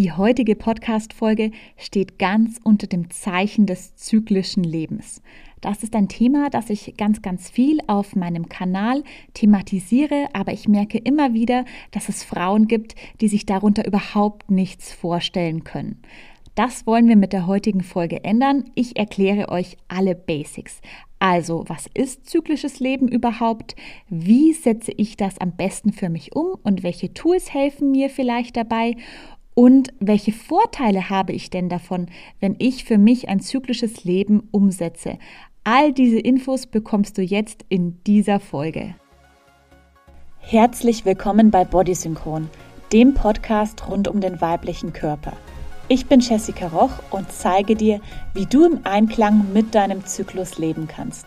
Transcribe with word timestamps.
Die 0.00 0.12
heutige 0.12 0.56
Podcast-Folge 0.56 1.50
steht 1.76 2.18
ganz 2.18 2.58
unter 2.64 2.86
dem 2.86 3.10
Zeichen 3.10 3.66
des 3.66 3.96
zyklischen 3.96 4.64
Lebens. 4.64 5.20
Das 5.60 5.82
ist 5.82 5.94
ein 5.94 6.08
Thema, 6.08 6.48
das 6.48 6.70
ich 6.70 6.94
ganz, 6.96 7.20
ganz 7.20 7.50
viel 7.50 7.80
auf 7.86 8.16
meinem 8.16 8.48
Kanal 8.48 9.04
thematisiere, 9.34 10.30
aber 10.32 10.54
ich 10.54 10.66
merke 10.68 10.96
immer 10.96 11.34
wieder, 11.34 11.66
dass 11.90 12.08
es 12.08 12.24
Frauen 12.24 12.66
gibt, 12.66 12.94
die 13.20 13.28
sich 13.28 13.44
darunter 13.44 13.86
überhaupt 13.86 14.50
nichts 14.50 14.90
vorstellen 14.90 15.64
können. 15.64 16.00
Das 16.54 16.86
wollen 16.86 17.06
wir 17.06 17.16
mit 17.16 17.34
der 17.34 17.46
heutigen 17.46 17.82
Folge 17.82 18.24
ändern. 18.24 18.70
Ich 18.74 18.96
erkläre 18.96 19.50
euch 19.50 19.76
alle 19.88 20.14
Basics. 20.14 20.80
Also, 21.18 21.64
was 21.66 21.86
ist 21.92 22.26
zyklisches 22.26 22.80
Leben 22.80 23.06
überhaupt? 23.06 23.76
Wie 24.08 24.54
setze 24.54 24.92
ich 24.96 25.18
das 25.18 25.38
am 25.38 25.52
besten 25.52 25.92
für 25.92 26.08
mich 26.08 26.34
um 26.34 26.58
und 26.62 26.82
welche 26.82 27.12
Tools 27.12 27.52
helfen 27.52 27.90
mir 27.90 28.08
vielleicht 28.08 28.56
dabei? 28.56 28.96
Und 29.60 29.92
welche 30.00 30.32
Vorteile 30.32 31.10
habe 31.10 31.34
ich 31.34 31.50
denn 31.50 31.68
davon, 31.68 32.06
wenn 32.40 32.56
ich 32.58 32.84
für 32.84 32.96
mich 32.96 33.28
ein 33.28 33.40
zyklisches 33.40 34.04
Leben 34.04 34.48
umsetze? 34.52 35.18
All 35.64 35.92
diese 35.92 36.18
Infos 36.18 36.66
bekommst 36.66 37.18
du 37.18 37.22
jetzt 37.22 37.66
in 37.68 38.02
dieser 38.04 38.40
Folge. 38.40 38.94
Herzlich 40.38 41.04
willkommen 41.04 41.50
bei 41.50 41.66
Bodysynchron, 41.66 42.48
dem 42.94 43.12
Podcast 43.12 43.86
rund 43.86 44.08
um 44.08 44.22
den 44.22 44.40
weiblichen 44.40 44.94
Körper. 44.94 45.34
Ich 45.88 46.06
bin 46.06 46.20
Jessica 46.20 46.68
Roch 46.68 46.94
und 47.10 47.30
zeige 47.30 47.76
dir, 47.76 48.00
wie 48.32 48.46
du 48.46 48.64
im 48.64 48.80
Einklang 48.84 49.52
mit 49.52 49.74
deinem 49.74 50.06
Zyklus 50.06 50.56
leben 50.56 50.88
kannst. 50.88 51.26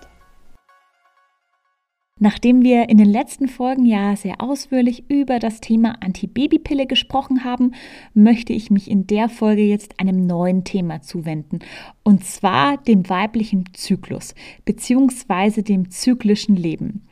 Nachdem 2.23 2.61
wir 2.61 2.87
in 2.87 2.97
den 2.97 3.09
letzten 3.09 3.49
Folgen 3.49 3.85
ja 3.85 4.15
sehr 4.15 4.39
ausführlich 4.39 5.03
über 5.09 5.39
das 5.39 5.59
Thema 5.59 5.97
Antibabypille 5.99 6.87
gesprochen 6.87 7.43
haben, 7.43 7.73
möchte 8.13 8.53
ich 8.53 8.71
mich 8.71 8.89
in 8.89 9.05
der 9.07 9.27
Folge 9.27 9.63
jetzt 9.63 9.99
einem 9.99 10.25
neuen 10.25 10.63
Thema 10.63 11.01
zuwenden, 11.01 11.59
und 12.01 12.23
zwar 12.23 12.77
dem 12.77 13.09
weiblichen 13.09 13.65
Zyklus 13.73 14.35
bzw. 14.63 15.63
dem 15.63 15.91
zyklischen 15.91 16.55
Leben. 16.55 17.09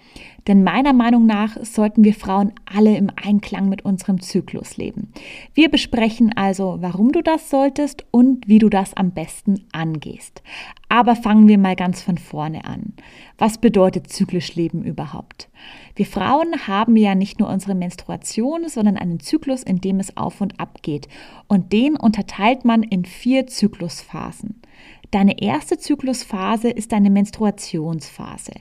Denn 0.48 0.64
meiner 0.64 0.94
Meinung 0.94 1.28
nach 1.28 1.56
sollten 1.64 2.04
wir 2.04 2.16
Frauen 2.16 2.54
alle 2.66 2.98
im 2.98 3.12
Einklang 3.16 3.70
mit 3.70 3.86
unserem 3.86 4.22
Zyklus 4.22 4.78
leben. 4.78 5.12
Wir 5.54 5.70
besprechen 5.70 6.34
also, 6.36 6.78
warum 6.80 7.12
du 7.12 7.22
das 7.22 7.50
solltest 7.50 8.06
und 8.10 8.48
wie 8.48 8.58
du 8.58 8.70
das 8.70 8.96
am 8.96 9.12
besten 9.12 9.66
angehst. 9.72 10.42
Aber 10.90 11.16
fangen 11.16 11.48
wir 11.48 11.60
mal 11.60 11.76
ganz 11.76 12.02
von 12.02 12.18
vorne 12.18 12.66
an. 12.66 12.94
Was 13.38 13.60
bedeutet 13.60 14.10
zyklisch 14.10 14.56
Leben 14.56 14.84
überhaupt? 14.84 15.50
Wir 15.96 16.06
Frauen 16.06 16.68
haben 16.68 16.96
ja 16.96 17.14
nicht 17.14 17.40
nur 17.40 17.50
unsere 17.50 17.76
Menstruation, 17.76 18.68
sondern 18.68 18.98
einen 18.98 19.20
Zyklus, 19.20 19.62
in 19.62 19.80
dem 19.80 20.00
es 20.00 20.18
auf 20.18 20.42
und 20.42 20.60
ab 20.60 20.80
geht. 20.82 21.08
Und 21.48 21.72
den 21.72 21.96
unterteilt 21.96 22.66
man 22.66 22.82
in 22.82 23.06
vier 23.06 23.46
Zyklusphasen. 23.46 24.62
Deine 25.12 25.42
erste 25.42 25.78
Zyklusphase 25.78 26.70
ist 26.70 26.94
deine 26.94 27.10
Menstruationsphase. 27.10 28.54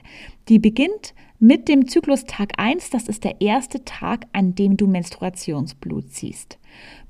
Die 0.49 0.59
beginnt 0.59 1.13
mit 1.41 1.67
dem 1.67 1.87
Zyklus 1.87 2.25
Tag 2.25 2.51
1, 2.57 2.91
das 2.91 3.07
ist 3.07 3.23
der 3.23 3.41
erste 3.41 3.83
Tag, 3.83 4.27
an 4.31 4.53
dem 4.53 4.77
du 4.77 4.85
Menstruationsblut 4.85 6.11
ziehst. 6.11 6.59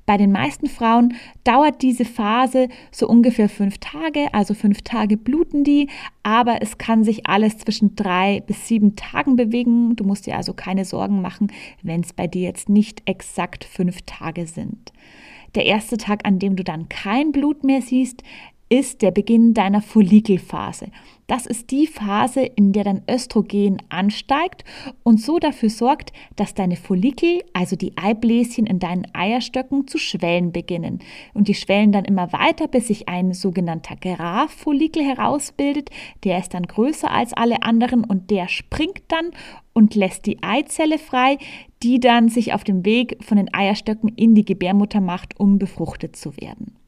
Bei 0.06 0.16
den 0.16 0.32
meisten 0.32 0.68
Frauen 0.68 1.14
dauert 1.44 1.82
diese 1.82 2.06
Phase 2.06 2.68
so 2.90 3.06
ungefähr 3.06 3.50
fünf 3.50 3.76
Tage, 3.76 4.32
also 4.32 4.54
fünf 4.54 4.80
Tage 4.80 5.18
bluten 5.18 5.64
die, 5.64 5.90
aber 6.22 6.62
es 6.62 6.78
kann 6.78 7.04
sich 7.04 7.26
alles 7.26 7.58
zwischen 7.58 7.94
drei 7.94 8.40
bis 8.46 8.66
sieben 8.66 8.96
Tagen 8.96 9.36
bewegen. 9.36 9.96
Du 9.96 10.04
musst 10.04 10.26
dir 10.26 10.38
also 10.38 10.54
keine 10.54 10.86
Sorgen 10.86 11.20
machen, 11.20 11.52
wenn 11.82 12.00
es 12.00 12.14
bei 12.14 12.26
dir 12.26 12.42
jetzt 12.42 12.70
nicht 12.70 13.02
exakt 13.04 13.64
fünf 13.64 14.00
Tage 14.06 14.46
sind. 14.46 14.94
Der 15.54 15.66
erste 15.66 15.98
Tag, 15.98 16.26
an 16.26 16.38
dem 16.38 16.56
du 16.56 16.64
dann 16.64 16.88
kein 16.88 17.32
Blut 17.32 17.64
mehr 17.64 17.82
siehst, 17.82 18.22
ist 18.72 19.02
der 19.02 19.10
Beginn 19.10 19.52
deiner 19.52 19.82
Follikelphase. 19.82 20.86
Das 21.26 21.44
ist 21.44 21.70
die 21.70 21.86
Phase, 21.86 22.40
in 22.40 22.72
der 22.72 22.84
dein 22.84 23.02
Östrogen 23.06 23.82
ansteigt 23.90 24.64
und 25.02 25.20
so 25.20 25.38
dafür 25.38 25.68
sorgt, 25.68 26.14
dass 26.36 26.54
deine 26.54 26.76
Follikel, 26.76 27.42
also 27.52 27.76
die 27.76 27.92
Eibläschen 27.98 28.66
in 28.66 28.78
deinen 28.78 29.06
Eierstöcken, 29.12 29.86
zu 29.88 29.98
schwellen 29.98 30.52
beginnen. 30.52 31.00
Und 31.34 31.48
die 31.48 31.54
schwellen 31.54 31.92
dann 31.92 32.06
immer 32.06 32.32
weiter, 32.32 32.66
bis 32.66 32.86
sich 32.86 33.10
ein 33.10 33.34
sogenannter 33.34 33.94
Graph-Follikel 33.94 35.04
herausbildet. 35.04 35.90
Der 36.24 36.38
ist 36.38 36.54
dann 36.54 36.62
größer 36.62 37.10
als 37.10 37.34
alle 37.34 37.62
anderen 37.62 38.04
und 38.04 38.30
der 38.30 38.48
springt 38.48 39.02
dann 39.08 39.32
und 39.74 39.94
lässt 39.94 40.24
die 40.24 40.42
Eizelle 40.42 40.96
frei, 40.96 41.36
die 41.82 42.00
dann 42.00 42.30
sich 42.30 42.54
auf 42.54 42.64
dem 42.64 42.86
Weg 42.86 43.22
von 43.22 43.36
den 43.36 43.52
Eierstöcken 43.52 44.08
in 44.16 44.34
die 44.34 44.46
Gebärmutter 44.46 45.02
macht, 45.02 45.38
um 45.38 45.58
befruchtet 45.58 46.16
zu 46.16 46.34
werden. 46.38 46.81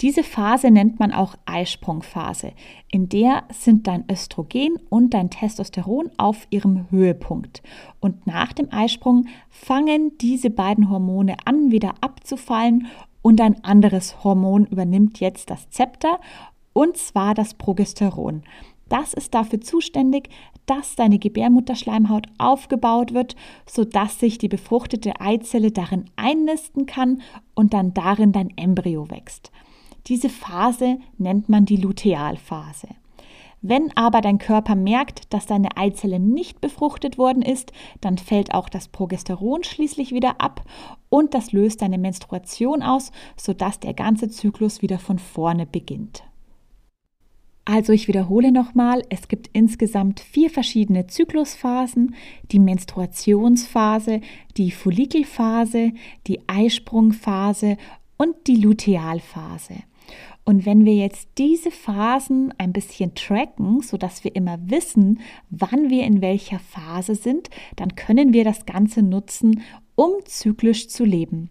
Diese 0.00 0.24
Phase 0.24 0.70
nennt 0.70 0.98
man 0.98 1.12
auch 1.12 1.36
Eisprungphase. 1.46 2.52
In 2.90 3.08
der 3.08 3.44
sind 3.52 3.86
dein 3.86 4.04
Östrogen 4.10 4.76
und 4.88 5.14
dein 5.14 5.30
Testosteron 5.30 6.10
auf 6.16 6.46
ihrem 6.50 6.90
Höhepunkt. 6.90 7.62
Und 8.00 8.26
nach 8.26 8.52
dem 8.52 8.72
Eisprung 8.72 9.26
fangen 9.48 10.18
diese 10.18 10.50
beiden 10.50 10.90
Hormone 10.90 11.36
an, 11.44 11.70
wieder 11.70 11.94
abzufallen 12.00 12.88
und 13.22 13.40
ein 13.40 13.62
anderes 13.64 14.24
Hormon 14.24 14.66
übernimmt 14.66 15.20
jetzt 15.20 15.50
das 15.50 15.70
Zepter, 15.70 16.18
und 16.72 16.96
zwar 16.96 17.34
das 17.34 17.54
Progesteron. 17.54 18.42
Das 18.88 19.14
ist 19.14 19.32
dafür 19.34 19.60
zuständig, 19.60 20.28
dass 20.66 20.96
deine 20.96 21.18
Gebärmutterschleimhaut 21.18 22.26
aufgebaut 22.38 23.14
wird, 23.14 23.36
sodass 23.66 24.18
sich 24.18 24.38
die 24.38 24.48
befruchtete 24.48 25.20
Eizelle 25.20 25.70
darin 25.70 26.06
einnisten 26.16 26.86
kann 26.86 27.22
und 27.54 27.72
dann 27.72 27.94
darin 27.94 28.32
dein 28.32 28.50
Embryo 28.56 29.08
wächst. 29.10 29.50
Diese 30.06 30.28
Phase 30.28 30.98
nennt 31.18 31.48
man 31.48 31.64
die 31.64 31.76
Lutealphase. 31.76 32.88
Wenn 33.64 33.96
aber 33.96 34.20
dein 34.20 34.38
Körper 34.38 34.74
merkt, 34.74 35.32
dass 35.32 35.46
deine 35.46 35.76
Eizelle 35.76 36.18
nicht 36.18 36.60
befruchtet 36.60 37.16
worden 37.16 37.42
ist, 37.42 37.72
dann 38.00 38.18
fällt 38.18 38.54
auch 38.54 38.68
das 38.68 38.88
Progesteron 38.88 39.62
schließlich 39.62 40.12
wieder 40.12 40.40
ab 40.40 40.64
und 41.08 41.32
das 41.32 41.52
löst 41.52 41.80
deine 41.80 41.98
Menstruation 41.98 42.82
aus, 42.82 43.12
sodass 43.36 43.78
der 43.78 43.94
ganze 43.94 44.28
Zyklus 44.28 44.82
wieder 44.82 44.98
von 44.98 45.20
vorne 45.20 45.64
beginnt. 45.64 46.24
Also 47.64 47.92
ich 47.92 48.08
wiederhole 48.08 48.50
nochmal, 48.50 49.04
es 49.10 49.28
gibt 49.28 49.48
insgesamt 49.52 50.18
vier 50.18 50.50
verschiedene 50.50 51.06
Zyklusphasen, 51.06 52.16
die 52.50 52.58
Menstruationsphase, 52.58 54.20
die 54.56 54.72
Follikelphase, 54.72 55.92
die 56.26 56.40
Eisprungphase 56.48 57.76
und 58.16 58.34
die 58.48 58.56
Lutealphase. 58.56 59.84
Und 60.44 60.66
wenn 60.66 60.84
wir 60.84 60.94
jetzt 60.94 61.28
diese 61.38 61.70
Phasen 61.70 62.52
ein 62.58 62.72
bisschen 62.72 63.14
tracken, 63.14 63.80
sodass 63.80 64.24
wir 64.24 64.34
immer 64.34 64.58
wissen, 64.62 65.20
wann 65.50 65.88
wir 65.88 66.04
in 66.04 66.20
welcher 66.20 66.58
Phase 66.58 67.14
sind, 67.14 67.48
dann 67.76 67.94
können 67.94 68.32
wir 68.32 68.44
das 68.44 68.66
Ganze 68.66 69.02
nutzen, 69.02 69.62
um 69.94 70.10
zyklisch 70.24 70.88
zu 70.88 71.04
leben. 71.04 71.50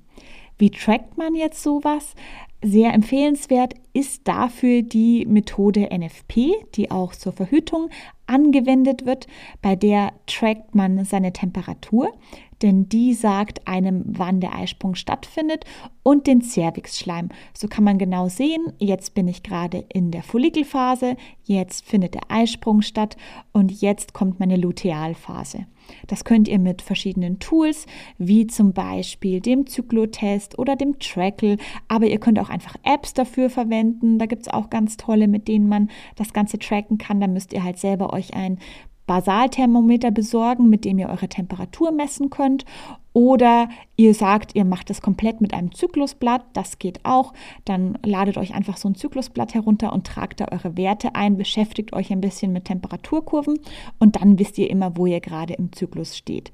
Wie 0.58 0.72
trackt 0.72 1.18
man 1.18 1.36
jetzt 1.36 1.64
sowas? 1.64 2.16
Sehr 2.64 2.94
empfehlenswert 2.94 3.74
ist 3.94 4.28
dafür 4.28 4.84
die 4.84 5.26
Methode 5.26 5.90
NFP, 5.92 6.52
die 6.76 6.92
auch 6.92 7.14
zur 7.16 7.34
Verhütung 7.34 7.90
angewendet 8.28 9.06
wird. 9.06 9.28
Bei 9.62 9.76
der 9.76 10.14
trackt 10.28 10.76
man 10.76 11.04
seine 11.04 11.34
Temperatur 11.34 12.14
denn 12.62 12.90
die 12.90 13.14
sagt 13.14 13.68
einem, 13.68 14.04
wann 14.06 14.40
der 14.40 14.56
Eisprung 14.56 14.96
stattfindet 14.96 15.66
und 16.04 16.28
den 16.28 16.42
Cervixschleim. 16.42 17.30
So 17.54 17.68
kann 17.68 17.84
man 17.84 17.98
genau 17.98 18.28
sehen, 18.28 18.74
jetzt 18.80 19.14
bin 19.14 19.28
ich 19.28 19.44
gerade 19.44 19.86
in 19.90 20.12
der 20.12 20.24
Follikelphase, 20.24 21.18
jetzt 21.44 21.86
findet 21.86 22.14
der 22.14 22.30
Eisprung 22.30 22.82
statt 22.82 23.18
und 23.52 23.72
jetzt 23.72 24.14
kommt 24.14 24.40
meine 24.40 24.58
Lutealphase. 24.58 25.66
Das 26.08 26.24
könnt 26.24 26.48
ihr 26.48 26.60
mit 26.60 26.82
verschiedenen 26.82 27.40
Tools, 27.40 27.86
wie 28.18 28.48
zum 28.48 28.74
Beispiel 28.74 29.40
dem 29.40 29.68
Zyklotest 29.68 30.58
oder 30.58 30.76
dem 30.76 31.00
Trackle, 31.00 31.58
aber 31.88 32.08
ihr 32.08 32.20
könnt 32.20 32.40
auch 32.40 32.50
einfach 32.50 32.76
Apps 32.84 33.14
dafür 33.14 33.50
verwenden. 33.50 34.20
Da 34.20 34.26
gibt 34.26 34.44
es 34.44 34.48
auch 34.48 34.70
ganz 34.70 34.98
tolle, 34.98 35.28
mit 35.28 35.48
denen 35.48 35.68
man 35.68 35.90
das 36.16 36.34
Ganze 36.34 36.60
tracken 36.60 36.98
kann. 36.98 37.20
Da 37.20 37.28
müsst 37.28 37.54
ihr 37.54 37.64
halt 37.64 37.78
selber 37.78 38.14
euch 38.14 38.34
ein 38.34 38.60
Basalthermometer 39.08 40.12
besorgen, 40.12 40.70
mit 40.70 40.86
dem 40.86 40.98
ihr 40.98 41.10
eure 41.10 41.28
Temperatur 41.28 41.92
messen 41.92 42.30
könnt. 42.30 42.66
Oder 43.14 43.68
ihr 43.98 44.14
sagt, 44.14 44.56
ihr 44.56 44.64
macht 44.64 44.90
es 44.90 45.02
komplett 45.02 45.42
mit 45.42 45.54
einem 45.54 45.74
Zyklusblatt, 45.74 46.46
das 46.54 46.80
geht 46.80 47.04
auch. 47.04 47.34
Dann 47.66 47.98
ladet 48.06 48.38
euch 48.38 48.54
einfach 48.54 48.78
so 48.78 48.88
ein 48.88 48.96
Zyklusblatt 48.96 49.54
herunter 49.54 49.92
und 49.92 50.08
tragt 50.08 50.40
da 50.40 50.46
eure 50.52 50.78
Werte 50.78 51.14
ein, 51.16 51.38
beschäftigt 51.38 51.94
euch 51.94 52.12
ein 52.12 52.22
bisschen 52.22 52.54
mit 52.54 52.66
Temperaturkurven 52.66 53.60
und 54.00 54.16
dann 54.16 54.40
wisst 54.40 54.58
ihr 54.58 54.70
immer, 54.70 54.96
wo 54.96 55.06
ihr 55.06 55.20
gerade 55.20 55.54
im 55.56 55.74
Zyklus 55.74 56.18
steht. 56.18 56.54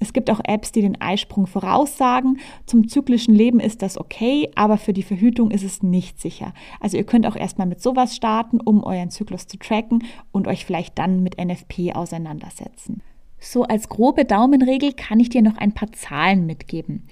Es 0.00 0.12
gibt 0.12 0.30
auch 0.30 0.40
Apps, 0.44 0.72
die 0.72 0.80
den 0.80 1.00
Eisprung 1.00 1.46
voraussagen. 1.46 2.38
Zum 2.66 2.88
zyklischen 2.88 3.34
Leben 3.34 3.60
ist 3.60 3.82
das 3.82 3.98
okay, 3.98 4.48
aber 4.54 4.78
für 4.78 4.92
die 4.92 5.02
Verhütung 5.02 5.50
ist 5.50 5.64
es 5.64 5.82
nicht 5.82 6.20
sicher. 6.20 6.54
Also 6.80 6.96
ihr 6.96 7.04
könnt 7.04 7.26
auch 7.26 7.36
erstmal 7.36 7.66
mit 7.66 7.82
sowas 7.82 8.16
starten, 8.16 8.60
um 8.60 8.82
euren 8.82 9.10
Zyklus 9.10 9.46
zu 9.46 9.58
tracken 9.58 10.04
und 10.32 10.46
euch 10.48 10.64
vielleicht 10.64 10.98
dann 10.98 11.22
mit 11.22 11.36
NFP 11.38 11.92
auseinandersetzen. 11.94 13.02
So 13.38 13.64
als 13.64 13.88
grobe 13.88 14.24
Daumenregel 14.24 14.92
kann 14.92 15.20
ich 15.20 15.28
dir 15.28 15.42
noch 15.42 15.56
ein 15.56 15.72
paar 15.72 15.92
Zahlen 15.92 16.46
mitgeben. 16.46 17.04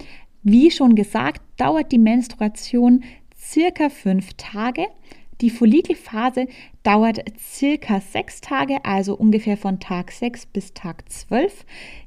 Wie 0.42 0.70
schon 0.70 0.94
gesagt, 0.94 1.42
dauert 1.56 1.92
die 1.92 1.98
Menstruation 1.98 3.04
circa 3.36 3.88
fünf 3.88 4.34
Tage. 4.34 4.86
Die 5.40 5.50
Follikelphase 5.50 6.46
dauert 6.82 7.22
circa 7.38 8.00
sechs 8.00 8.40
Tage, 8.40 8.78
also 8.84 9.14
ungefähr 9.14 9.58
von 9.58 9.80
Tag 9.80 10.10
6 10.10 10.46
bis 10.46 10.72
Tag 10.72 11.10
12. 11.10 11.66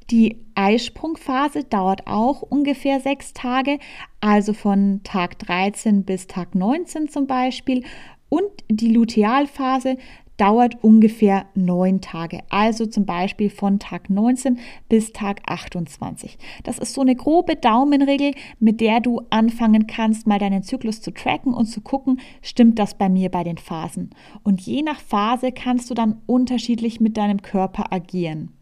Die 0.09 0.37
Eisprungphase 0.55 1.63
dauert 1.63 2.07
auch 2.07 2.41
ungefähr 2.41 2.99
sechs 2.99 3.33
Tage, 3.33 3.77
also 4.19 4.53
von 4.53 5.01
Tag 5.03 5.37
13 5.39 6.05
bis 6.05 6.25
Tag 6.25 6.55
19 6.55 7.09
zum 7.09 7.27
Beispiel. 7.27 7.83
Und 8.29 8.49
die 8.67 8.91
Lutealphase 8.91 9.97
dauert 10.39 10.83
ungefähr 10.83 11.45
neun 11.53 12.01
Tage, 12.01 12.39
also 12.49 12.85
zum 12.85 13.05
Beispiel 13.05 13.49
von 13.49 13.77
Tag 13.77 14.09
19 14.09 14.57
bis 14.87 15.11
Tag 15.11 15.41
28. 15.45 16.37
Das 16.63 16.79
ist 16.79 16.93
so 16.93 17.01
eine 17.01 17.15
grobe 17.15 17.55
Daumenregel, 17.55 18.33
mit 18.59 18.81
der 18.81 19.01
du 19.01 19.21
anfangen 19.29 19.85
kannst, 19.87 20.27
mal 20.27 20.39
deinen 20.39 20.63
Zyklus 20.63 21.01
zu 21.01 21.11
tracken 21.11 21.53
und 21.53 21.65
zu 21.65 21.81
gucken, 21.81 22.21
stimmt 22.41 22.79
das 22.79 22.97
bei 22.97 23.09
mir 23.09 23.29
bei 23.29 23.43
den 23.43 23.57
Phasen. 23.57 24.11
Und 24.43 24.61
je 24.61 24.81
nach 24.81 24.99
Phase 24.99 25.51
kannst 25.51 25.89
du 25.89 25.93
dann 25.93 26.21
unterschiedlich 26.25 26.99
mit 26.99 27.17
deinem 27.17 27.41
Körper 27.41 27.91
agieren. 27.91 28.53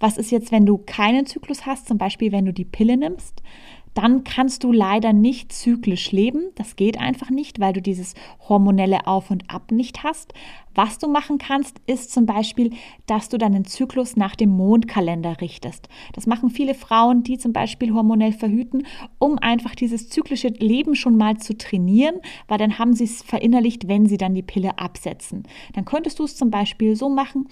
Was 0.00 0.18
ist 0.18 0.32
jetzt, 0.32 0.50
wenn 0.50 0.66
du 0.66 0.78
keinen 0.78 1.26
Zyklus 1.26 1.66
hast, 1.66 1.86
zum 1.86 1.98
Beispiel 1.98 2.32
wenn 2.32 2.44
du 2.44 2.52
die 2.52 2.64
Pille 2.64 2.96
nimmst? 2.96 3.42
Dann 3.94 4.24
kannst 4.24 4.64
du 4.64 4.72
leider 4.72 5.12
nicht 5.12 5.52
zyklisch 5.52 6.12
leben. 6.12 6.50
Das 6.54 6.76
geht 6.76 6.98
einfach 6.98 7.30
nicht, 7.30 7.60
weil 7.60 7.72
du 7.72 7.82
dieses 7.82 8.14
hormonelle 8.48 9.06
Auf 9.06 9.30
und 9.30 9.50
Ab 9.50 9.70
nicht 9.70 10.02
hast. 10.02 10.32
Was 10.74 10.98
du 10.98 11.08
machen 11.08 11.36
kannst, 11.36 11.80
ist 11.86 12.12
zum 12.12 12.24
Beispiel, 12.24 12.70
dass 13.06 13.28
du 13.28 13.36
deinen 13.36 13.66
Zyklus 13.66 14.16
nach 14.16 14.34
dem 14.34 14.50
Mondkalender 14.50 15.40
richtest. 15.42 15.88
Das 16.14 16.26
machen 16.26 16.48
viele 16.48 16.74
Frauen, 16.74 17.22
die 17.22 17.36
zum 17.36 17.52
Beispiel 17.52 17.92
hormonell 17.92 18.32
verhüten, 18.32 18.86
um 19.18 19.38
einfach 19.38 19.74
dieses 19.74 20.08
zyklische 20.08 20.48
Leben 20.48 20.94
schon 20.94 21.18
mal 21.18 21.36
zu 21.36 21.56
trainieren, 21.58 22.16
weil 22.48 22.58
dann 22.58 22.78
haben 22.78 22.94
sie 22.94 23.04
es 23.04 23.22
verinnerlicht, 23.22 23.88
wenn 23.88 24.06
sie 24.06 24.16
dann 24.16 24.34
die 24.34 24.42
Pille 24.42 24.78
absetzen. 24.78 25.42
Dann 25.74 25.84
könntest 25.84 26.18
du 26.18 26.24
es 26.24 26.36
zum 26.36 26.50
Beispiel 26.50 26.96
so 26.96 27.10
machen, 27.10 27.48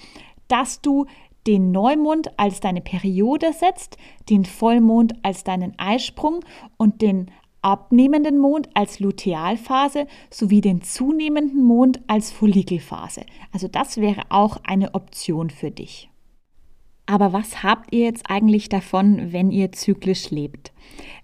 dass 0.49 0.81
du 0.81 1.07
den 1.47 1.73
Neumond 1.73 2.39
als 2.39 2.61
deine 2.61 2.81
Periode 2.81 3.53
setzt, 3.53 3.97
den 4.29 4.45
Vollmond 4.45 5.15
als 5.23 5.45
deinen 5.45 5.79
Eisprung 5.79 6.41
und 6.77 7.03
den 7.03 7.31
abnehmenden 7.63 8.39
Mond 8.39 8.69
als 8.75 9.01
Lutealphase 9.01 10.07
sowie 10.31 10.61
den 10.61 10.83
zunehmenden 10.83 11.63
Mond 11.65 12.01
als 12.07 12.31
Follikelphase. 12.31 13.25
Also 13.53 13.69
das 13.69 13.99
wäre 13.99 14.23
auch 14.31 14.59
eine 14.65 14.95
Option 14.95 15.51
für 15.51 15.71
dich. 15.71 16.09
Aber 17.07 17.33
was 17.33 17.63
habt 17.63 17.93
ihr 17.93 18.05
jetzt 18.05 18.31
eigentlich 18.31 18.69
davon, 18.69 19.33
wenn 19.33 19.51
ihr 19.51 19.73
zyklisch 19.73 20.31
lebt? 20.31 20.73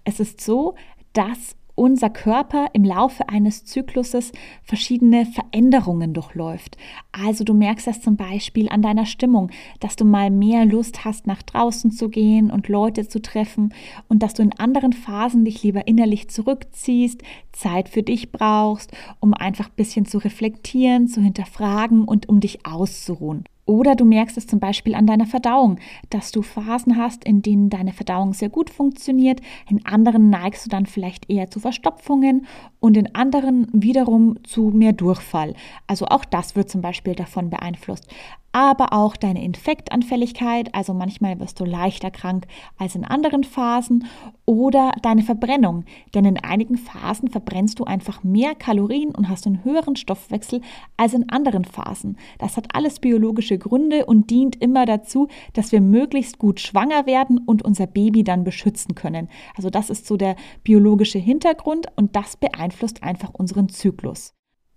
Es 0.05 0.21
ist 0.21 0.41
so, 0.41 0.75
dass 1.13 1.56
unser 1.77 2.11
Körper 2.11 2.67
im 2.73 2.83
Laufe 2.83 3.29
eines 3.29 3.65
Zykluses 3.65 4.33
verschiedene 4.65 5.27
Veränderungen 5.27 6.15
durchläuft. 6.15 6.77
Also 7.13 7.45
du 7.45 7.55
merkst 7.55 7.87
das 7.87 8.01
zum 8.01 8.17
Beispiel 8.17 8.69
an 8.69 8.83
deiner 8.83 9.07
Stimmung, 9.07 9.51
dass 9.79 9.95
du 9.95 10.05
mal 10.05 10.31
mehr 10.31 10.65
Lust 10.65 11.05
hast, 11.05 11.27
nach 11.27 11.43
draußen 11.43 11.93
zu 11.93 12.09
gehen 12.09 12.51
und 12.51 12.69
Leute 12.69 13.07
zu 13.07 13.23
treffen 13.23 13.73
und 14.09 14.23
dass 14.23 14.35
du 14.35 14.43
in 14.43 14.59
anderen 14.59 14.93
Phasen 14.93 15.45
dich 15.45 15.63
lieber 15.63 15.87
innerlich 15.87 16.29
zurückziehst, 16.29 17.23
Zeit 17.53 17.89
für 17.89 18.03
dich 18.03 18.33
brauchst, 18.33 18.91
um 19.21 19.35
einfach 19.35 19.69
ein 19.69 19.77
bisschen 19.77 20.07
zu 20.07 20.19
reflektieren, 20.19 21.07
zu 21.07 21.21
hinterfragen 21.21 22.05
und 22.05 22.29
um 22.29 22.41
dich 22.41 22.67
auszuruhen. 22.67 23.45
Oder 23.67 23.97
du 23.97 24.05
merkst 24.05 24.39
es 24.39 24.47
zum 24.47 24.61
Beispiel 24.61 24.95
an 24.95 25.07
deiner 25.07 25.27
Verdauung, 25.27 25.79
dass 26.09 26.31
du 26.31 26.43
Phasen 26.43 26.97
hast, 26.97 27.25
in 27.25 27.43
denen 27.43 27.69
deine 27.69 27.93
Verdauung 27.93 28.33
sehr 28.33 28.49
gut 28.49 28.71
funktioniert, 28.71 29.41
in 29.69 29.85
anderen 29.85 30.31
neigst 30.31 30.65
du 30.65 30.71
dann 30.71 30.87
vielleicht 30.87 31.29
eher 31.29 31.51
zu 31.51 31.59
Verstopfungen 31.59 32.47
und 32.79 32.97
in 32.97 33.15
anderen 33.17 33.67
wiederum 33.73 34.43
zu 34.45 34.71
mehr 34.71 34.93
Durchfall. 34.93 35.55
Also 35.89 36.07
auch 36.07 36.25
das 36.25 36.55
wird 36.55 36.71
zum 36.71 36.81
Beispiel 36.81 37.17
davon 37.17 37.51
beeinflusst 37.51 38.09
aber 38.57 38.95
auch 38.95 39.17
deine 39.17 39.45
Infektanfälligkeit, 39.45 40.75
also 40.75 40.95
manchmal 40.95 41.39
wirst 41.41 41.61
du 41.61 41.67
leichter 41.67 42.11
krank 42.11 42.47
als 42.79 42.95
in 42.95 43.05
anderen 43.05 43.45
Phasen 43.45 44.07
oder 44.47 44.93
deine 45.03 45.21
Verbrennung, 45.21 45.85
denn 46.15 46.25
in 46.25 46.43
einigen 46.43 46.79
Phasen 46.79 47.29
verbrennst 47.29 47.79
du 47.79 47.85
einfach 47.85 48.25
mehr 48.25 48.55
Kalorien 48.55 49.15
und 49.15 49.29
hast 49.29 49.47
einen 49.47 49.63
höheren 49.63 49.95
Stoffwechsel 49.95 50.63
als 50.97 51.13
in 51.13 51.29
anderen 51.29 51.67
Phasen. 51.67 52.17
Das 52.39 52.57
hat 52.57 52.75
alles 52.75 52.99
biologische 52.99 53.56
Gründe 53.59 54.07
und 54.07 54.31
dient 54.31 54.57
immer 54.57 54.87
dazu, 54.87 55.29
dass 55.53 55.73
wir 55.73 55.81
möglichst 55.81 56.39
gut 56.39 56.61
schwanger 56.61 57.07
werden 57.07 57.39
und 57.39 57.63
unser 57.63 57.87
Baby 57.87 58.25
dann 58.25 58.45
beschützen 58.45 58.95
können. 58.95 59.29
Also 59.57 59.71
das 59.71 59.91
ist 59.91 60.07
so 60.07 60.17
der 60.17 60.37
biologische 60.63 61.19
Hintergrund 61.19 61.87
und 61.97 62.17
das 62.17 62.37
beeinflusst 62.37 63.03
einfach 63.03 63.33
unseren 63.33 63.69
Zyklus. 63.69 64.35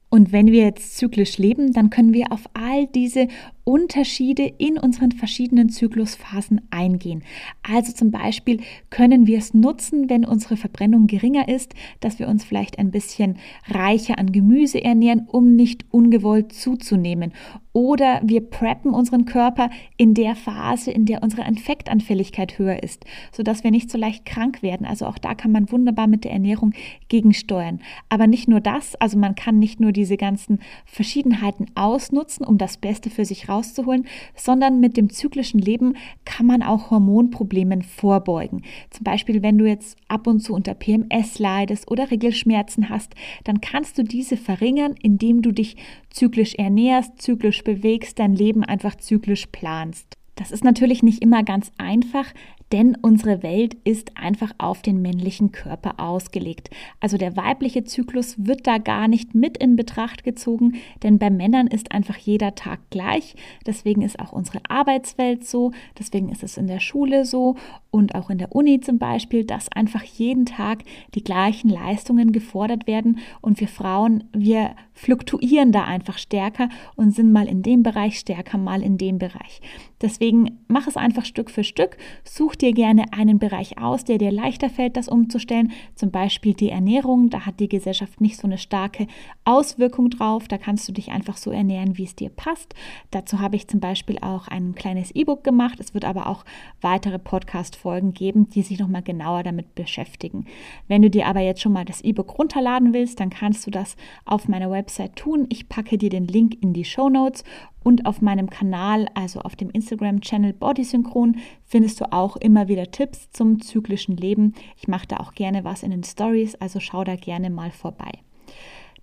Und 0.09 0.31
wenn 0.31 0.47
wir 0.47 0.63
jetzt 0.63 0.97
zyklisch 0.97 1.37
leben, 1.37 1.71
dann 1.71 1.91
können 1.91 2.13
wir 2.13 2.31
auf 2.31 2.49
all 2.53 2.87
diese 2.87 3.27
Unterschiede 3.69 4.51
in 4.57 4.79
unseren 4.79 5.11
verschiedenen 5.11 5.69
Zyklusphasen 5.69 6.59
eingehen. 6.71 7.21
Also 7.61 7.93
zum 7.93 8.09
Beispiel 8.09 8.61
können 8.89 9.27
wir 9.27 9.37
es 9.37 9.53
nutzen, 9.53 10.09
wenn 10.09 10.25
unsere 10.25 10.57
Verbrennung 10.57 11.05
geringer 11.05 11.47
ist, 11.47 11.75
dass 11.99 12.17
wir 12.17 12.27
uns 12.29 12.43
vielleicht 12.43 12.79
ein 12.79 12.89
bisschen 12.89 13.37
reicher 13.67 14.17
an 14.17 14.31
Gemüse 14.31 14.83
ernähren, 14.83 15.27
um 15.27 15.55
nicht 15.55 15.85
ungewollt 15.91 16.51
zuzunehmen. 16.51 17.31
Oder 17.71 18.21
wir 18.23 18.41
preppen 18.41 18.91
unseren 18.95 19.25
Körper 19.25 19.69
in 19.95 20.15
der 20.15 20.35
Phase, 20.35 20.89
in 20.89 21.05
der 21.05 21.21
unsere 21.21 21.47
Infektanfälligkeit 21.47 22.57
höher 22.57 22.81
ist, 22.81 23.05
sodass 23.31 23.63
wir 23.63 23.69
nicht 23.69 23.91
so 23.91 23.97
leicht 23.99 24.25
krank 24.25 24.63
werden. 24.63 24.87
Also 24.87 25.05
auch 25.05 25.19
da 25.19 25.35
kann 25.35 25.51
man 25.51 25.71
wunderbar 25.71 26.07
mit 26.07 26.23
der 26.23 26.31
Ernährung 26.31 26.73
gegensteuern. 27.09 27.79
Aber 28.09 28.25
nicht 28.25 28.47
nur 28.47 28.59
das, 28.59 28.95
also 28.95 29.19
man 29.19 29.35
kann 29.35 29.59
nicht 29.59 29.79
nur 29.79 29.91
diese 29.91 30.17
ganzen 30.17 30.59
Verschiedenheiten 30.85 31.67
ausnutzen, 31.75 32.43
um 32.43 32.57
das 32.57 32.77
Beste 32.77 33.11
für 33.11 33.23
sich 33.23 33.47
rauszuholen, 33.47 33.58
rauszuholen, 33.59 34.05
sondern 34.35 34.79
mit 34.79 34.97
dem 34.97 35.09
zyklischen 35.09 35.59
Leben 35.59 35.95
kann 36.25 36.45
man 36.45 36.63
auch 36.63 36.91
Hormonproblemen 36.91 37.81
vorbeugen. 37.81 38.63
Zum 38.89 39.03
Beispiel, 39.03 39.43
wenn 39.43 39.57
du 39.57 39.65
jetzt 39.65 39.97
ab 40.07 40.27
und 40.27 40.39
zu 40.39 40.53
unter 40.53 40.73
PMS 40.73 41.39
leidest 41.39 41.89
oder 41.91 42.11
Regelschmerzen 42.11 42.89
hast, 42.89 43.13
dann 43.43 43.61
kannst 43.61 43.97
du 43.97 44.03
diese 44.03 44.37
verringern, 44.37 44.95
indem 45.01 45.41
du 45.41 45.51
dich 45.51 45.77
zyklisch 46.09 46.55
ernährst, 46.55 47.21
zyklisch 47.21 47.63
bewegst, 47.63 48.19
dein 48.19 48.33
Leben 48.33 48.63
einfach 48.63 48.95
zyklisch 48.95 49.47
planst. 49.47 50.17
Das 50.35 50.51
ist 50.51 50.63
natürlich 50.63 51.03
nicht 51.03 51.21
immer 51.21 51.43
ganz 51.43 51.71
einfach, 51.77 52.25
denn 52.71 52.95
unsere 53.01 53.41
Welt 53.41 53.75
ist 53.83 54.17
einfach 54.17 54.51
auf 54.57 54.81
den 54.81 55.01
männlichen 55.01 55.51
Körper 55.51 55.99
ausgelegt. 55.99 56.69
Also 56.99 57.17
der 57.17 57.35
weibliche 57.35 57.83
Zyklus 57.83 58.35
wird 58.37 58.67
da 58.67 58.77
gar 58.77 59.07
nicht 59.07 59.33
mit 59.33 59.57
in 59.57 59.75
Betracht 59.75 60.23
gezogen, 60.23 60.73
denn 61.01 61.17
bei 61.17 61.29
Männern 61.29 61.67
ist 61.67 61.91
einfach 61.91 62.17
jeder 62.17 62.55
Tag 62.55 62.79
gleich. 62.89 63.35
Deswegen 63.65 64.01
ist 64.01 64.19
auch 64.19 64.31
unsere 64.31 64.61
Arbeitswelt 64.69 65.45
so, 65.45 65.71
deswegen 65.97 66.29
ist 66.29 66.43
es 66.43 66.57
in 66.57 66.67
der 66.67 66.79
Schule 66.79 67.25
so 67.25 67.55
und 67.91 68.13
auch 68.15 68.29
in 68.29 68.37
der 68.37 68.55
Uni 68.55 68.79
zum 68.81 68.99
Beispiel, 68.99 69.43
dass 69.45 69.71
einfach 69.71 70.03
jeden 70.03 70.45
Tag 70.45 70.83
die 71.15 71.23
gleichen 71.23 71.69
Leistungen 71.69 72.31
gefordert 72.31 72.85
werden 72.87 73.19
und 73.41 73.59
wir 73.59 73.67
Frauen, 73.67 74.25
wir 74.31 74.75
fluktuieren 74.93 75.71
da 75.71 75.85
einfach 75.85 76.17
stärker 76.17 76.69
und 76.95 77.15
sind 77.15 77.31
mal 77.31 77.47
in 77.47 77.63
dem 77.63 77.83
Bereich 77.83 78.19
stärker, 78.19 78.57
mal 78.57 78.83
in 78.83 78.97
dem 78.97 79.17
Bereich. 79.17 79.61
Deswegen 80.01 80.59
mach 80.67 80.87
es 80.87 80.97
einfach 80.97 81.25
Stück 81.25 81.49
für 81.49 81.63
Stück, 81.63 81.97
such 82.23 82.55
dir 82.61 82.73
gerne 82.73 83.05
einen 83.11 83.39
Bereich 83.39 83.77
aus, 83.77 84.03
der 84.03 84.17
dir 84.17 84.31
leichter 84.31 84.69
fällt, 84.69 84.97
das 84.97 85.07
umzustellen, 85.07 85.71
zum 85.95 86.11
Beispiel 86.11 86.53
die 86.53 86.69
Ernährung, 86.69 87.29
da 87.29 87.45
hat 87.45 87.59
die 87.59 87.69
Gesellschaft 87.69 88.21
nicht 88.21 88.37
so 88.37 88.47
eine 88.47 88.57
starke 88.57 89.07
Auswirkung 89.45 90.09
drauf, 90.09 90.47
da 90.47 90.57
kannst 90.57 90.87
du 90.87 90.91
dich 90.91 91.11
einfach 91.11 91.37
so 91.37 91.51
ernähren, 91.51 91.97
wie 91.97 92.03
es 92.03 92.15
dir 92.15 92.29
passt. 92.29 92.73
Dazu 93.11 93.39
habe 93.39 93.55
ich 93.55 93.67
zum 93.67 93.79
Beispiel 93.79 94.19
auch 94.19 94.47
ein 94.47 94.75
kleines 94.75 95.11
E-Book 95.11 95.43
gemacht, 95.43 95.79
es 95.79 95.93
wird 95.93 96.05
aber 96.05 96.27
auch 96.27 96.45
weitere 96.81 97.19
Podcast 97.19 97.75
Folgen 97.75 98.13
geben, 98.13 98.49
die 98.49 98.61
sich 98.61 98.79
nochmal 98.79 99.03
genauer 99.03 99.43
damit 99.43 99.75
beschäftigen. 99.75 100.45
Wenn 100.87 101.01
du 101.01 101.09
dir 101.09 101.27
aber 101.27 101.39
jetzt 101.39 101.61
schon 101.61 101.73
mal 101.73 101.85
das 101.85 102.01
E-Book 102.01 102.37
runterladen 102.37 102.93
willst, 102.93 103.19
dann 103.19 103.29
kannst 103.29 103.65
du 103.65 103.71
das 103.71 103.95
auf 104.25 104.47
meiner 104.47 104.71
Website 104.71 105.15
tun. 105.15 105.47
Ich 105.49 105.69
packe 105.69 105.97
dir 105.97 106.09
den 106.09 106.27
Link 106.27 106.57
in 106.61 106.73
die 106.73 106.85
Show 106.85 107.09
Notes 107.09 107.43
und 107.83 108.05
auf 108.05 108.21
meinem 108.21 108.49
Kanal, 108.49 109.07
also 109.13 109.41
auf 109.41 109.55
dem 109.55 109.69
Instagram-Channel 109.69 110.53
Bodysynchron, 110.53 111.37
findest 111.65 112.01
du 112.01 112.11
auch 112.11 112.35
immer 112.37 112.67
wieder 112.67 112.91
Tipps 112.91 113.31
zum 113.31 113.61
zyklischen 113.61 114.17
Leben. 114.17 114.53
Ich 114.77 114.87
mache 114.87 115.07
da 115.07 115.17
auch 115.17 115.33
gerne 115.33 115.63
was 115.63 115.83
in 115.83 115.91
den 115.91 116.03
Stories, 116.03 116.55
also 116.55 116.79
schau 116.79 117.03
da 117.03 117.15
gerne 117.15 117.49
mal 117.49 117.71
vorbei. 117.71 118.11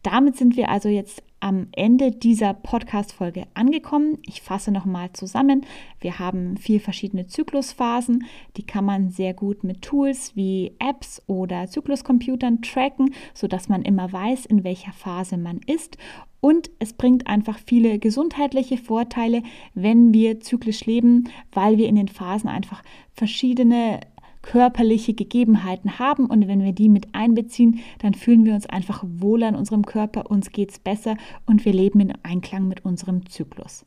Damit 0.07 0.37
sind 0.37 0.57
wir 0.57 0.69
also 0.69 0.89
jetzt 0.89 1.21
am 1.41 1.67
Ende 1.73 2.13
dieser 2.13 2.55
Podcast-Folge 2.55 3.43
angekommen. 3.55 4.19
Ich 4.25 4.41
fasse 4.41 4.71
nochmal 4.71 5.13
zusammen. 5.15 5.67
Wir 5.99 6.21
haben 6.21 6.57
vier 6.59 6.81
verschiedene 6.81 7.27
Zyklusphasen. 7.27 8.25
Die 8.57 8.65
kann 8.65 8.85
man 8.85 9.11
sehr 9.11 9.35
gut 9.35 9.65
mit 9.65 9.83
Tools 9.83 10.37
wie 10.37 10.77
Apps 10.79 11.21
oder 11.27 11.67
Zykluscomputern 11.67 12.63
tracken, 12.63 13.13
sodass 13.35 13.69
man 13.69 13.83
immer 13.83 14.13
weiß, 14.13 14.47
in 14.47 14.63
welcher 14.63 14.93
Phase 14.93 15.39
man 15.39 15.59
ist. 15.67 15.99
Und 16.41 16.71
es 16.79 16.93
bringt 16.93 17.27
einfach 17.27 17.59
viele 17.67 17.99
gesundheitliche 17.99 18.77
Vorteile, 18.77 19.43
wenn 19.75 20.15
wir 20.15 20.39
zyklisch 20.39 20.87
leben, 20.87 21.31
weil 21.51 21.79
wir 21.79 21.89
in 21.89 21.97
den 21.97 22.07
Phasen 22.07 22.49
einfach 22.49 22.85
verschiedene 23.13 23.99
körperliche 24.47 25.13
Gegebenheiten 25.13 25.99
haben 25.99 26.27
und 26.27 26.49
wenn 26.49 26.63
wir 26.63 26.73
die 26.73 26.89
mit 26.89 27.15
einbeziehen, 27.15 27.81
dann 27.99 28.15
fühlen 28.15 28.45
wir 28.45 28.55
uns 28.55 28.67
einfach 28.67 29.05
wohler 29.05 29.49
in 29.49 29.57
unserem 29.57 29.85
Körper, 29.85 30.31
uns 30.31 30.53
geht 30.53 30.71
es 30.71 30.79
besser 30.79 31.17
und 31.47 31.65
wir 31.65 31.73
leben 31.73 32.01
in 32.01 32.13
Einklang 32.23 32.69
mit 32.69 32.85
unserem 32.85 33.29
Zyklus. 33.29 33.85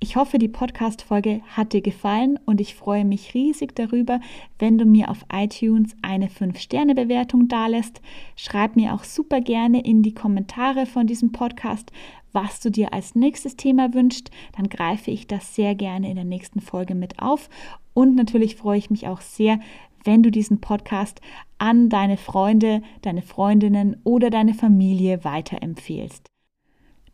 Ich 0.00 0.16
hoffe, 0.16 0.38
die 0.38 0.48
Podcast-Folge 0.48 1.40
hat 1.56 1.72
dir 1.72 1.80
gefallen 1.80 2.38
und 2.44 2.60
ich 2.60 2.74
freue 2.74 3.06
mich 3.06 3.32
riesig 3.32 3.74
darüber, 3.74 4.20
wenn 4.58 4.76
du 4.76 4.84
mir 4.84 5.08
auf 5.08 5.24
iTunes 5.32 5.96
eine 6.02 6.26
5-Sterne-Bewertung 6.26 7.48
dalässt. 7.48 8.02
Schreib 8.36 8.76
mir 8.76 8.92
auch 8.92 9.04
super 9.04 9.40
gerne 9.40 9.82
in 9.82 10.02
die 10.02 10.12
Kommentare 10.12 10.84
von 10.84 11.06
diesem 11.06 11.32
Podcast, 11.32 11.90
was 12.32 12.60
du 12.60 12.70
dir 12.70 12.92
als 12.92 13.14
nächstes 13.14 13.56
Thema 13.56 13.94
wünschst. 13.94 14.30
Dann 14.56 14.68
greife 14.68 15.10
ich 15.10 15.26
das 15.26 15.54
sehr 15.54 15.74
gerne 15.74 16.10
in 16.10 16.16
der 16.16 16.24
nächsten 16.24 16.60
Folge 16.60 16.94
mit 16.94 17.20
auf. 17.20 17.48
Und 17.94 18.16
natürlich 18.16 18.56
freue 18.56 18.78
ich 18.78 18.90
mich 18.90 19.06
auch 19.06 19.22
sehr, 19.22 19.60
wenn 20.04 20.22
du 20.22 20.30
diesen 20.30 20.60
Podcast 20.60 21.20
an 21.58 21.88
deine 21.88 22.16
Freunde, 22.16 22.82
deine 23.02 23.22
Freundinnen 23.22 23.96
oder 24.04 24.30
deine 24.30 24.54
Familie 24.54 25.24
weiterempfehlst. 25.24 26.28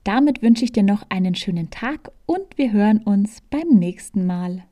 Damit 0.05 0.43
wünsche 0.43 0.65
ich 0.65 0.73
dir 0.73 0.83
noch 0.83 1.05
einen 1.09 1.35
schönen 1.35 1.71
Tag 1.71 2.11
und 2.27 2.57
wir 2.57 2.73
hören 2.73 2.99
uns 2.99 3.43
beim 3.51 3.69
nächsten 3.69 4.27
Mal. 4.27 4.65